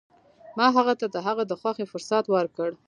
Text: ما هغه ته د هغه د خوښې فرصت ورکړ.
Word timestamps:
ما 0.57 0.67
هغه 0.77 0.93
ته 0.99 1.07
د 1.15 1.17
هغه 1.27 1.43
د 1.47 1.53
خوښې 1.61 1.85
فرصت 1.91 2.25
ورکړ. 2.29 2.69